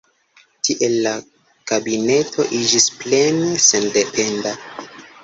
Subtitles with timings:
[0.67, 1.11] Tiel la
[1.71, 4.55] kabineto iĝis plene sendependa.